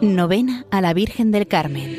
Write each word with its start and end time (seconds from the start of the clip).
Novena 0.00 0.64
a 0.70 0.80
la 0.80 0.94
Virgen 0.94 1.32
del 1.32 1.48
Carmen. 1.48 1.96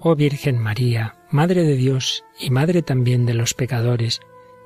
Oh 0.00 0.16
Virgen 0.16 0.58
María, 0.58 1.14
Madre 1.30 1.62
de 1.62 1.76
Dios 1.76 2.24
y 2.40 2.50
Madre 2.50 2.82
también 2.82 3.26
de 3.26 3.34
los 3.34 3.54
pecadores, 3.54 4.20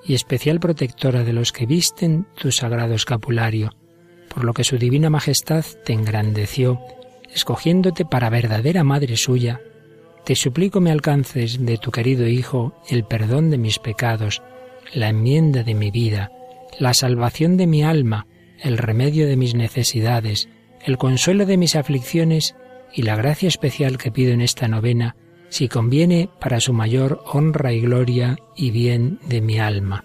y 0.04 0.14
especial 0.14 0.60
protectora 0.60 1.24
de 1.24 1.32
los 1.32 1.52
que 1.52 1.66
visten 1.66 2.26
tu 2.34 2.50
sagrado 2.52 2.94
escapulario, 2.94 3.74
por 4.28 4.44
lo 4.44 4.54
que 4.54 4.64
su 4.64 4.78
divina 4.78 5.10
majestad 5.10 5.64
te 5.84 5.92
engrandeció, 5.92 6.80
escogiéndote 7.32 8.04
para 8.04 8.30
verdadera 8.30 8.84
madre 8.84 9.16
suya, 9.16 9.60
te 10.24 10.34
suplico 10.34 10.80
me 10.80 10.90
alcances 10.90 11.64
de 11.64 11.78
tu 11.78 11.90
querido 11.90 12.26
Hijo 12.26 12.74
el 12.88 13.04
perdón 13.04 13.50
de 13.50 13.58
mis 13.58 13.78
pecados, 13.78 14.42
la 14.94 15.08
enmienda 15.08 15.62
de 15.62 15.74
mi 15.74 15.90
vida, 15.90 16.30
la 16.78 16.94
salvación 16.94 17.56
de 17.56 17.66
mi 17.66 17.82
alma, 17.82 18.26
el 18.60 18.78
remedio 18.78 19.26
de 19.26 19.36
mis 19.36 19.54
necesidades, 19.54 20.48
el 20.84 20.98
consuelo 20.98 21.46
de 21.46 21.56
mis 21.56 21.76
aflicciones 21.76 22.54
y 22.94 23.02
la 23.02 23.16
gracia 23.16 23.48
especial 23.48 23.98
que 23.98 24.12
pido 24.12 24.32
en 24.32 24.40
esta 24.40 24.68
novena 24.68 25.16
si 25.52 25.68
conviene 25.68 26.30
para 26.40 26.60
su 26.60 26.72
mayor 26.72 27.22
honra 27.26 27.74
y 27.74 27.82
gloria 27.82 28.38
y 28.56 28.70
bien 28.70 29.18
de 29.26 29.42
mi 29.42 29.60
alma. 29.60 30.02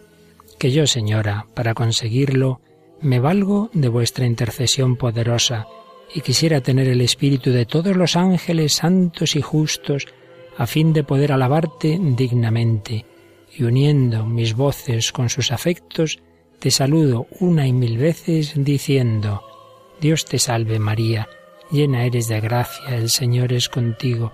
Que 0.59 0.71
yo, 0.71 0.85
Señora, 0.87 1.45
para 1.53 1.73
conseguirlo, 1.73 2.59
me 2.99 3.21
valgo 3.21 3.69
de 3.71 3.87
vuestra 3.87 4.25
intercesión 4.25 4.97
poderosa, 4.97 5.65
y 6.13 6.19
quisiera 6.19 6.59
tener 6.59 6.89
el 6.89 6.99
espíritu 6.99 7.51
de 7.51 7.65
todos 7.65 7.95
los 7.95 8.17
ángeles 8.17 8.73
santos 8.73 9.37
y 9.37 9.41
justos, 9.41 10.07
a 10.57 10.67
fin 10.67 10.91
de 10.91 11.05
poder 11.05 11.31
alabarte 11.31 11.97
dignamente, 11.97 13.05
y 13.55 13.63
uniendo 13.63 14.25
mis 14.25 14.53
voces 14.53 15.13
con 15.13 15.29
sus 15.29 15.53
afectos, 15.53 16.19
te 16.59 16.71
saludo 16.71 17.25
una 17.39 17.65
y 17.65 17.71
mil 17.71 17.97
veces 17.97 18.51
diciendo, 18.53 19.43
Dios 20.01 20.25
te 20.25 20.39
salve 20.39 20.77
María, 20.77 21.29
llena 21.71 22.03
eres 22.03 22.27
de 22.27 22.41
gracia, 22.41 22.97
el 22.97 23.09
Señor 23.09 23.53
es 23.53 23.69
contigo, 23.69 24.33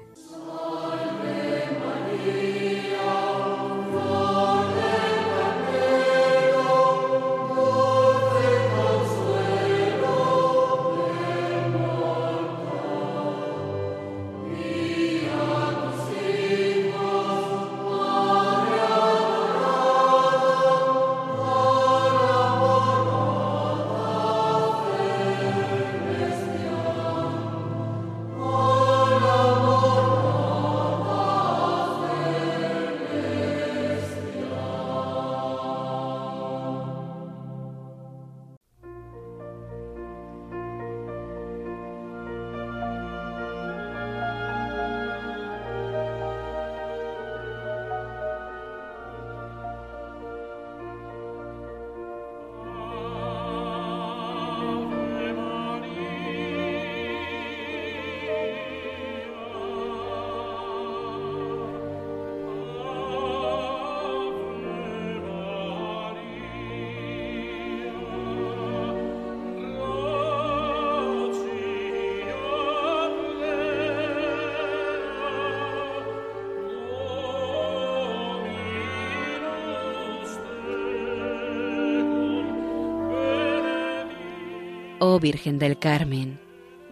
Oh 85.03 85.19
Virgen 85.19 85.57
del 85.57 85.79
Carmen, 85.79 86.39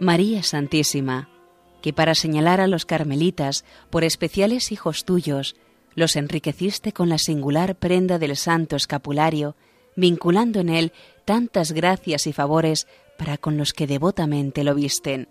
María 0.00 0.42
Santísima, 0.42 1.28
que 1.80 1.92
para 1.92 2.16
señalar 2.16 2.60
a 2.60 2.66
los 2.66 2.84
carmelitas 2.84 3.64
por 3.88 4.02
especiales 4.02 4.72
hijos 4.72 5.04
tuyos, 5.04 5.54
los 5.94 6.16
enriqueciste 6.16 6.92
con 6.92 7.08
la 7.08 7.18
singular 7.18 7.76
prenda 7.76 8.18
del 8.18 8.36
santo 8.36 8.74
escapulario, 8.74 9.54
vinculando 9.94 10.58
en 10.58 10.70
él 10.70 10.92
tantas 11.24 11.70
gracias 11.70 12.26
y 12.26 12.32
favores 12.32 12.88
para 13.16 13.38
con 13.38 13.56
los 13.56 13.72
que 13.72 13.86
devotamente 13.86 14.64
lo 14.64 14.74
visten, 14.74 15.28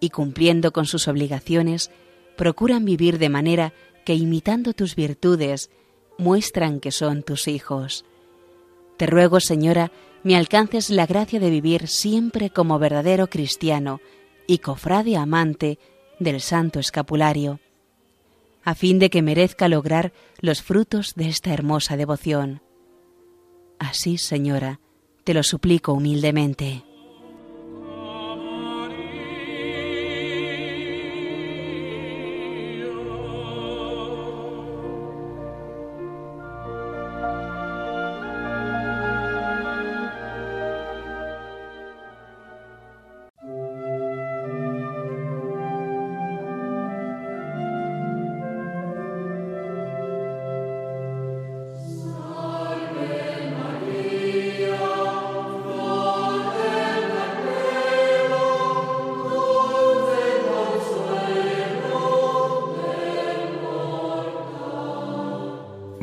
y 0.00 0.08
cumpliendo 0.08 0.72
con 0.72 0.86
sus 0.86 1.08
obligaciones, 1.08 1.90
procuran 2.38 2.86
vivir 2.86 3.18
de 3.18 3.28
manera 3.28 3.74
que 4.06 4.14
imitando 4.14 4.72
tus 4.72 4.96
virtudes, 4.96 5.68
muestran 6.16 6.80
que 6.80 6.90
son 6.90 7.22
tus 7.22 7.48
hijos. 7.48 8.06
Te 8.96 9.04
ruego, 9.04 9.40
Señora, 9.40 9.92
me 10.24 10.36
alcances 10.36 10.90
la 10.90 11.06
gracia 11.06 11.38
de 11.38 11.50
vivir 11.50 11.86
siempre 11.86 12.50
como 12.50 12.78
verdadero 12.78 13.28
cristiano 13.28 14.00
y 14.46 14.58
cofrade 14.58 15.16
amante 15.16 15.78
del 16.18 16.40
Santo 16.40 16.80
Escapulario, 16.80 17.60
a 18.64 18.74
fin 18.74 18.98
de 18.98 19.10
que 19.10 19.22
merezca 19.22 19.68
lograr 19.68 20.12
los 20.40 20.62
frutos 20.62 21.14
de 21.14 21.28
esta 21.28 21.52
hermosa 21.52 21.96
devoción. 21.96 22.62
Así, 23.78 24.16
Señora, 24.16 24.80
te 25.24 25.34
lo 25.34 25.42
suplico 25.42 25.92
humildemente. 25.92 26.84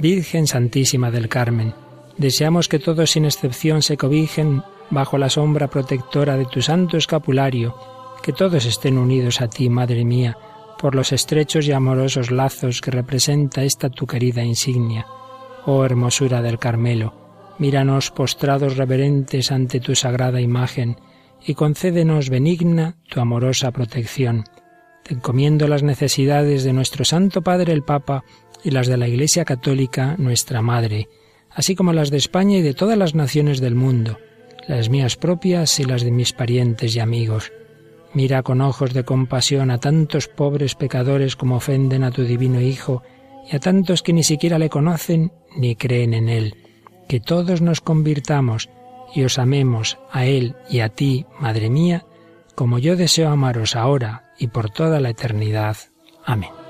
Virgen 0.01 0.48
Santísima 0.48 1.12
del 1.12 1.30
Carmen, 1.30 1.75
deseamos 2.18 2.68
que 2.68 2.80
todos 2.80 3.12
sin 3.12 3.25
excepción 3.25 3.83
se 3.83 3.98
cobijen 3.98 4.63
bajo 4.89 5.19
la 5.19 5.30
sombra 5.30 5.68
protectora 5.69 6.38
de 6.38 6.45
tu 6.45 6.63
santo 6.63 6.98
escapulario, 6.98 7.75
que 8.24 8.33
todos 8.33 8.65
estén 8.65 8.98
unidos 8.98 9.42
a 9.42 9.48
ti, 9.48 9.69
Madre 9.69 10.03
mía, 10.03 10.39
por 10.80 10.95
los 10.95 11.12
estrechos 11.12 11.68
y 11.68 11.71
amorosos 11.71 12.31
lazos 12.31 12.81
que 12.81 12.89
representa 12.89 13.63
esta 13.63 13.92
tu 13.92 14.07
querida 14.07 14.44
insignia. 14.44 15.06
Oh 15.68 15.86
hermosura 15.86 16.42
del 16.42 16.57
Carmelo, 16.57 17.13
míranos 17.59 18.09
postrados 18.09 18.77
reverentes 18.77 19.51
ante 19.51 19.80
tu 19.80 19.94
sagrada 19.94 20.42
imagen, 20.42 21.00
y 21.45 21.54
concédenos 21.54 22.31
benigna 22.31 22.95
tu 23.07 23.19
amorosa 23.19 23.69
protección. 23.69 24.45
Te 25.04 25.13
encomiendo 25.13 25.68
las 25.68 25.83
necesidades 25.83 26.63
de 26.63 26.74
nuestro 26.74 27.06
Santo 27.06 27.44
Padre 27.44 27.71
el 27.74 27.83
Papa, 27.83 28.24
y 28.63 28.71
las 28.71 28.87
de 28.87 28.97
la 28.97 29.07
Iglesia 29.07 29.45
Católica, 29.45 30.15
nuestra 30.17 30.61
Madre, 30.61 31.09
así 31.49 31.75
como 31.75 31.93
las 31.93 32.09
de 32.09 32.17
España 32.17 32.57
y 32.57 32.61
de 32.61 32.73
todas 32.73 32.97
las 32.97 33.15
naciones 33.15 33.59
del 33.59 33.75
mundo, 33.75 34.19
las 34.67 34.89
mías 34.89 35.15
propias 35.17 35.79
y 35.79 35.83
las 35.83 36.03
de 36.03 36.11
mis 36.11 36.33
parientes 36.33 36.95
y 36.95 36.99
amigos. 36.99 37.51
Mira 38.13 38.43
con 38.43 38.61
ojos 38.61 38.93
de 38.93 39.05
compasión 39.05 39.71
a 39.71 39.79
tantos 39.79 40.27
pobres 40.27 40.75
pecadores 40.75 41.35
como 41.35 41.55
ofenden 41.55 42.03
a 42.03 42.11
tu 42.11 42.23
divino 42.23 42.59
Hijo 42.59 43.03
y 43.49 43.55
a 43.55 43.59
tantos 43.59 44.03
que 44.03 44.13
ni 44.13 44.23
siquiera 44.23 44.59
le 44.59 44.69
conocen 44.69 45.31
ni 45.55 45.75
creen 45.75 46.13
en 46.13 46.29
Él. 46.29 46.55
Que 47.07 47.19
todos 47.19 47.61
nos 47.61 47.81
convirtamos 47.81 48.69
y 49.13 49.23
os 49.23 49.39
amemos 49.39 49.97
a 50.11 50.25
Él 50.25 50.55
y 50.69 50.79
a 50.79 50.89
ti, 50.89 51.25
Madre 51.39 51.69
mía, 51.69 52.05
como 52.55 52.79
yo 52.79 52.95
deseo 52.95 53.29
amaros 53.29 53.75
ahora 53.75 54.33
y 54.37 54.47
por 54.47 54.69
toda 54.69 54.99
la 54.99 55.09
eternidad. 55.09 55.77
Amén. 56.25 56.60